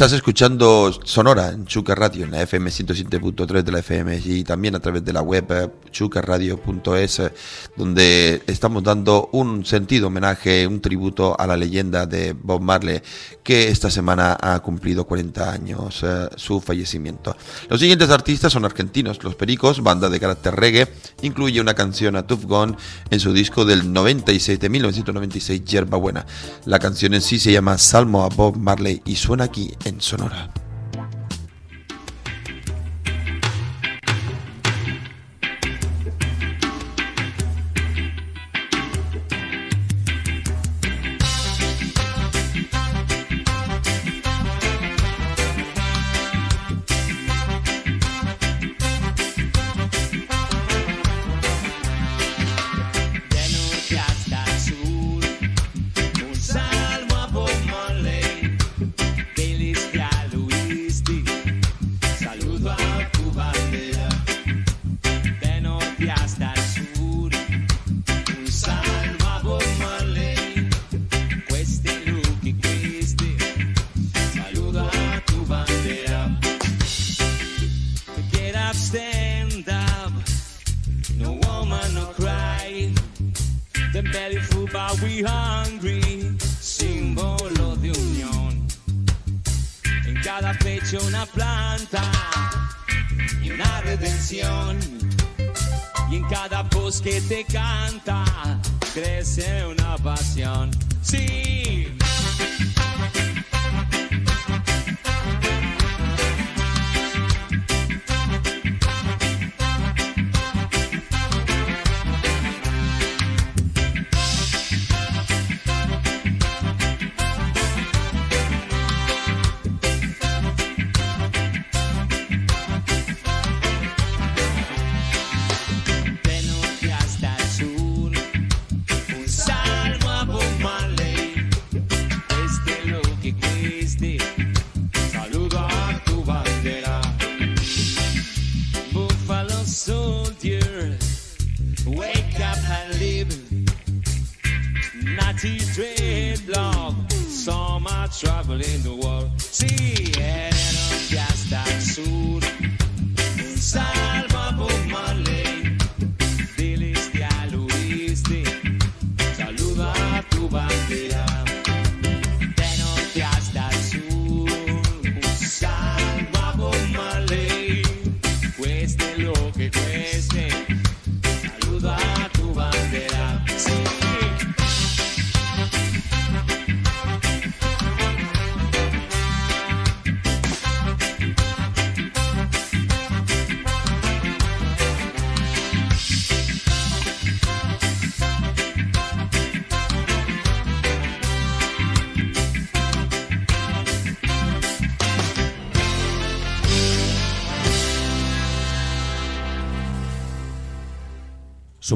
[0.00, 4.74] Estás escuchando Sonora en Chuca Radio, en la FM 107.3 de la FM y también
[4.74, 7.32] a través de la web eh, chucarradio.es, eh,
[7.76, 13.02] donde estamos dando un sentido homenaje, un tributo a la leyenda de Bob Marley,
[13.42, 17.36] que esta semana ha cumplido 40 años eh, su fallecimiento.
[17.68, 20.88] Los siguientes artistas son argentinos, Los Pericos, banda de carácter reggae,
[21.20, 22.74] incluye una canción a Tough Gone
[23.10, 26.24] en su disco del 96, de 1996, Yerba Buena.
[26.64, 30.48] La canción en sí se llama Salmo a Bob Marley y suena aquí en Sonora.
[30.54, 30.59] De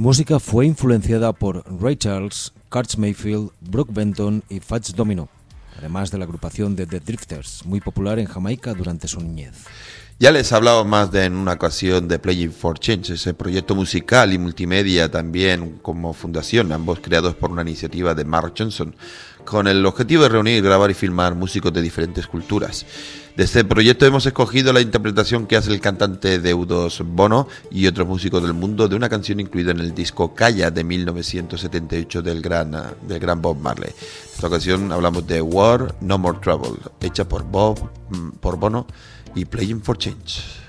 [0.04, 5.30] música fue influenciada por Ray Charles, Curtis Mayfield, Brooke Benton y Fats Domino,
[5.78, 9.64] además de la agrupación de The Drifters, muy popular en Jamaica durante su niñez.
[10.18, 14.34] Ya les hablaba más de en una ocasión de Playing for Change, ese proyecto musical
[14.34, 18.94] y multimedia también como fundación, ambos creados por una iniciativa de Mark Johnson,
[19.46, 22.84] con el objetivo de reunir, grabar y filmar músicos de diferentes culturas.
[23.36, 28.06] De este proyecto hemos escogido la interpretación que hace el cantante Deudos Bono y otros
[28.06, 32.70] músicos del mundo de una canción incluida en el disco Calla de 1978 del gran,
[33.08, 33.90] del gran Bob Marley.
[33.90, 38.86] En esta ocasión hablamos de War No More Trouble, hecha por Bob, mm, por Bono
[39.34, 40.63] y Playing for Change.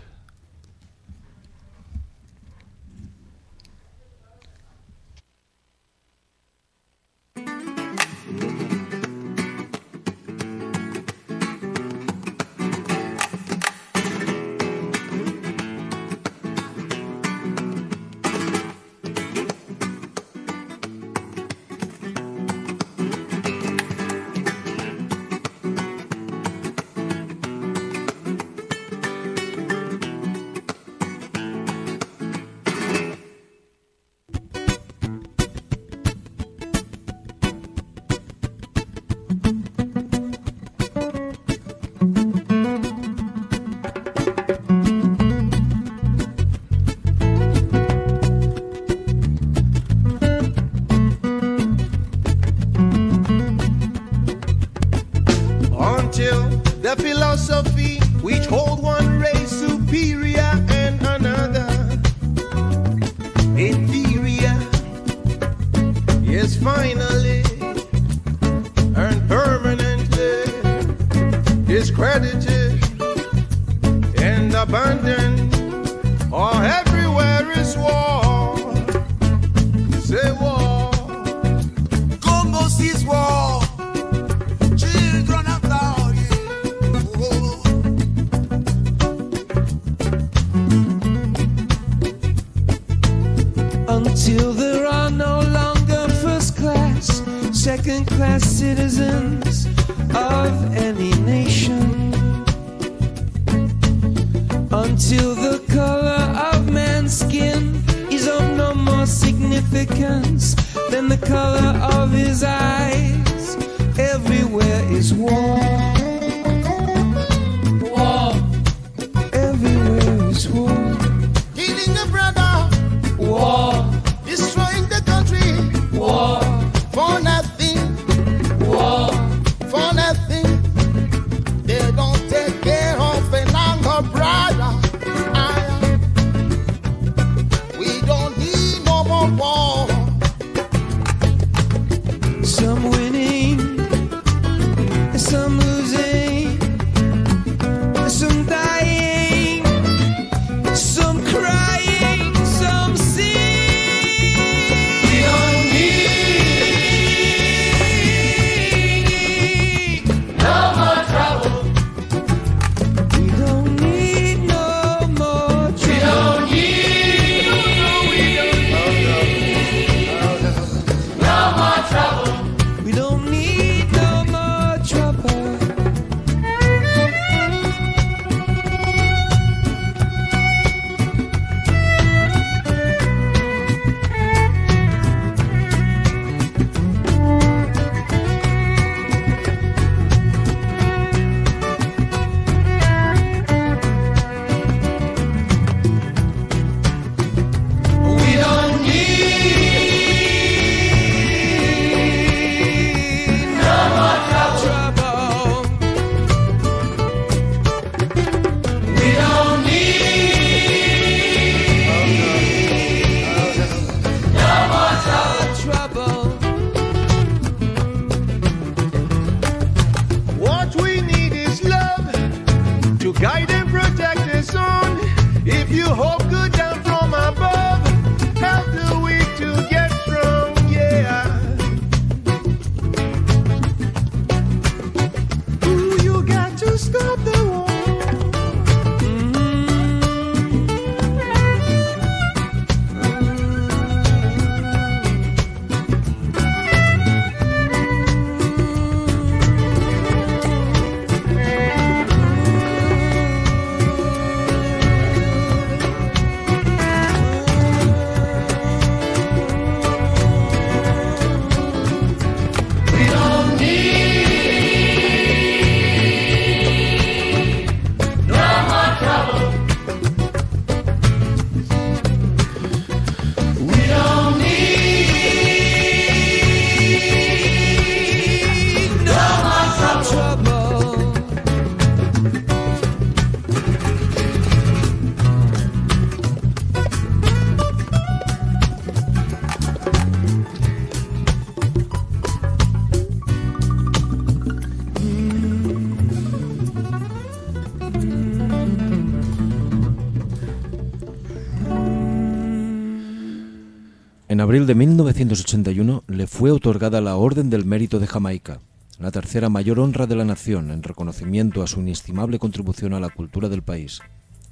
[304.55, 308.61] Abril de 1981 le fue otorgada la Orden del Mérito de Jamaica,
[308.99, 313.09] la tercera mayor honra de la nación en reconocimiento a su inestimable contribución a la
[313.09, 313.99] cultura del país.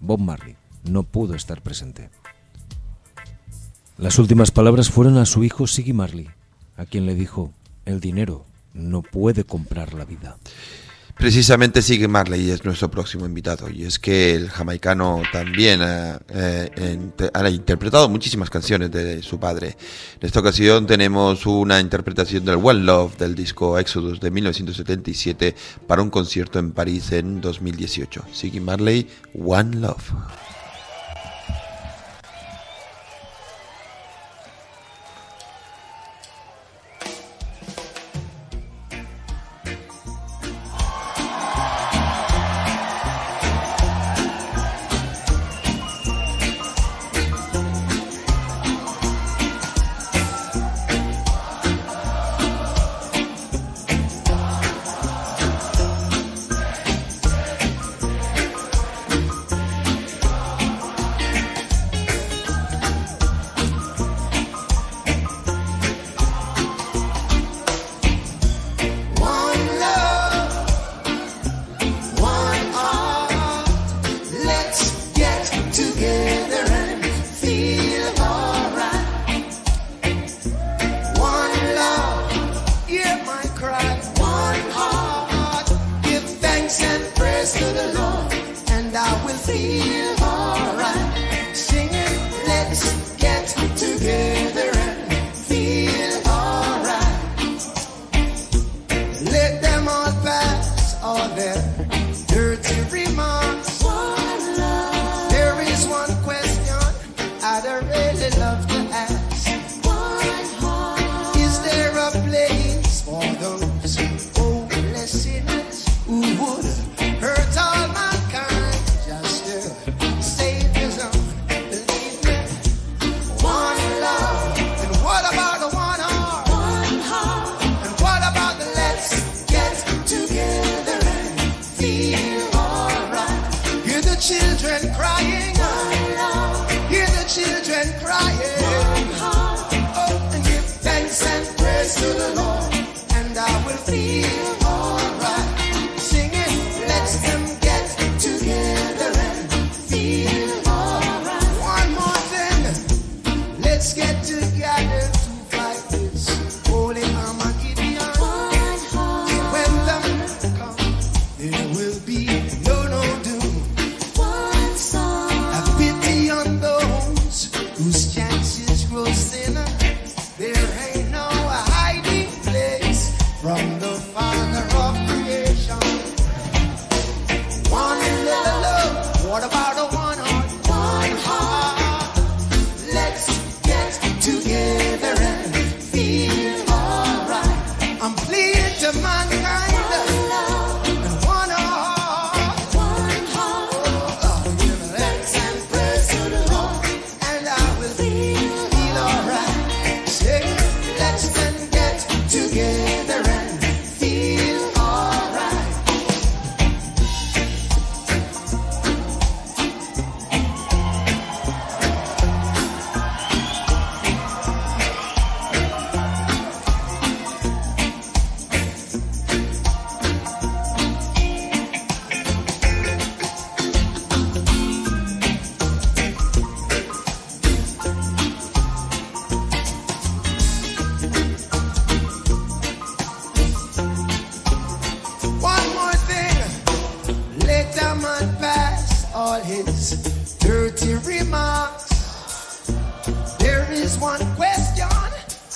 [0.01, 2.09] Bob Marley no pudo estar presente.
[3.97, 6.27] Las últimas palabras fueron a su hijo Siggy Marley,
[6.75, 7.53] a quien le dijo,
[7.85, 10.35] el dinero no puede comprar la vida.
[11.17, 16.99] Precisamente Siggy Marley es nuestro próximo invitado y es que el jamaicano también eh,
[17.33, 19.77] ha interpretado muchísimas canciones de su padre.
[20.19, 25.55] En esta ocasión tenemos una interpretación del One Love del disco Exodus de 1977
[25.87, 28.25] para un concierto en París en 2018.
[28.33, 30.11] Siggy Marley, One Love.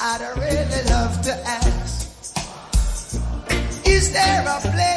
[0.10, 2.08] I'd really love to ask.
[3.86, 4.97] Is there a place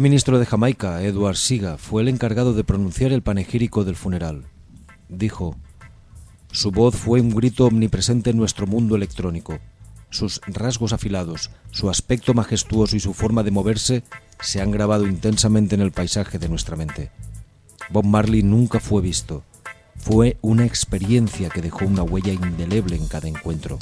[0.00, 4.46] primer ministro de Jamaica, Edward Siga, fue el encargado de pronunciar el panegírico del funeral.
[5.10, 5.58] Dijo,
[6.50, 9.58] su voz fue un grito omnipresente en nuestro mundo electrónico.
[10.08, 14.02] Sus rasgos afilados, su aspecto majestuoso y su forma de moverse
[14.40, 17.10] se han grabado intensamente en el paisaje de nuestra mente.
[17.90, 19.42] Bob Marley nunca fue visto.
[19.96, 23.78] Fue una experiencia que dejó una huella indeleble en cada encuentro.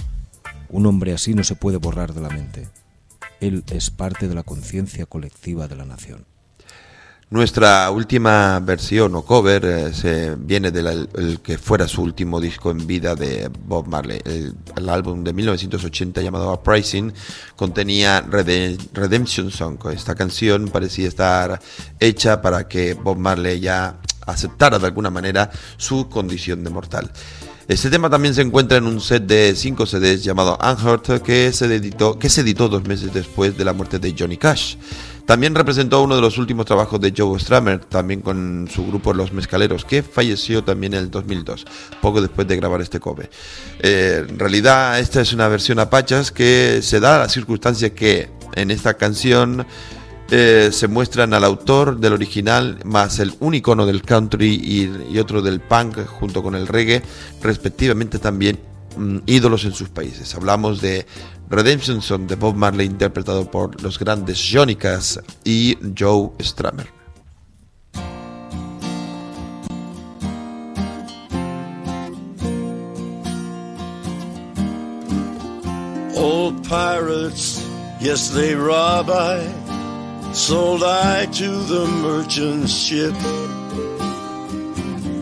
[0.68, 2.66] Un hombre así no se puede borrar de la mente.
[3.40, 6.24] Él es parte de la conciencia colectiva de la nación.
[7.30, 12.70] Nuestra última versión o cover eh, se viene del el que fuera su último disco
[12.70, 14.18] en vida de Bob Marley.
[14.24, 17.12] El, álbum de 1980 llamado Uprising
[17.54, 19.78] contenía Rede- Redemption Song.
[19.92, 21.60] Esta canción parecía estar
[22.00, 27.12] hecha para que Bob Marley ya aceptara de alguna manera su condición de mortal.
[27.68, 31.66] Este tema también se encuentra en un set de 5 CDs llamado Unhurt que se,
[31.66, 34.76] editó, que se editó dos meses después de la muerte de Johnny Cash.
[35.26, 39.34] También representó uno de los últimos trabajos de Joe Strummer, también con su grupo Los
[39.34, 41.66] Mezcaleros, que falleció también en el 2002,
[42.00, 43.28] poco después de grabar este cover.
[43.80, 45.90] Eh, en realidad esta es una versión a
[46.34, 49.66] que se da a la circunstancia que en esta canción
[50.30, 54.60] eh, se muestran al autor del original más el un icono del country
[55.10, 57.02] y, otro del punk junto con el reggae,
[57.42, 58.58] respectivamente también
[58.96, 60.34] mm, ídolos en sus países.
[60.34, 61.06] Hablamos de
[61.48, 66.86] Redemption Song de Bob Marley interpretado por los grandes Johnny Cash y Joe Strummer.
[76.14, 77.64] Old pirates,
[78.00, 79.08] yes, they rob.
[80.38, 83.12] Sold I to the merchant ship.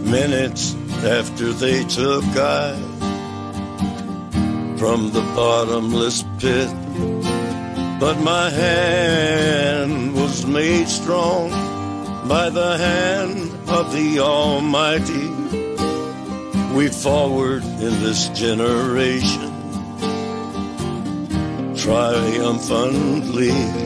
[0.04, 2.76] Minutes after they took I
[4.76, 6.68] from the bottomless pit.
[7.98, 11.48] But my hand was made strong
[12.28, 15.30] by the hand of the Almighty.
[16.76, 19.50] We forward in this generation
[21.74, 23.85] triumphantly.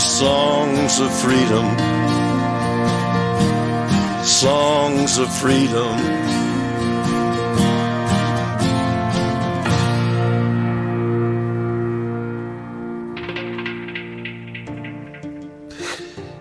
[0.00, 1.66] Songs of freedom,
[4.24, 5.94] songs of freedom.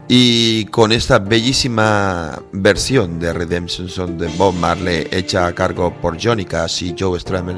[0.07, 6.17] Y con esta bellísima versión de Redemption Song de Bob Marley hecha a cargo por
[6.19, 7.57] Johnny Cash y Joe Strummer,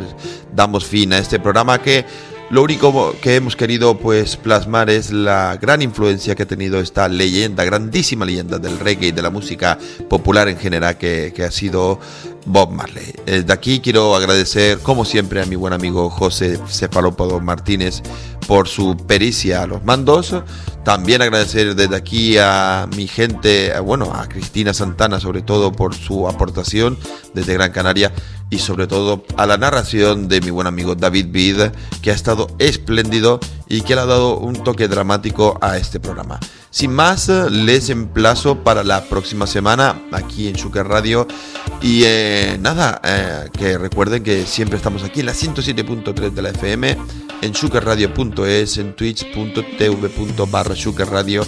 [0.52, 2.04] damos fin a este programa que
[2.52, 7.08] lo único que hemos querido pues plasmar es la gran influencia que ha tenido esta
[7.08, 9.80] leyenda, grandísima leyenda del reggae y de la música
[10.10, 12.00] popular en general que, que ha sido
[12.46, 13.14] Bob Marley.
[13.26, 18.02] Desde aquí quiero agradecer como siempre a mi buen amigo José Cefalópodo Martínez
[18.48, 20.36] por su pericia a los mandos.
[20.84, 26.28] También agradecer desde aquí a mi gente, bueno, a Cristina Santana sobre todo por su
[26.28, 26.98] aportación
[27.34, 28.12] desde Gran Canaria
[28.50, 31.62] y sobre todo a la narración de mi buen amigo David Bid,
[32.02, 33.40] que ha estado espléndido
[33.70, 36.40] y que le ha dado un toque dramático a este programa.
[36.72, 41.28] Sin más, les emplazo para la próxima semana aquí en Suker Radio.
[41.82, 46.50] Y eh, nada, eh, que recuerden que siempre estamos aquí en la 107.3 de la
[46.50, 46.98] FM,
[47.42, 50.76] en sukerradio.es, en twitch.tv barra
[51.10, 51.44] Radio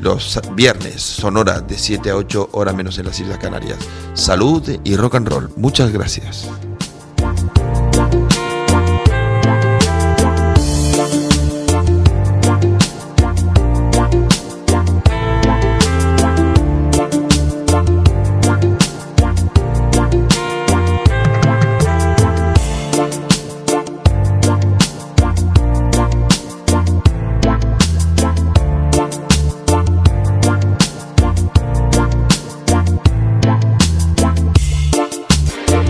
[0.00, 3.78] los viernes, sonora de 7 a 8 horas menos en las Islas Canarias.
[4.14, 5.50] Salud y rock and roll.
[5.56, 6.48] Muchas gracias.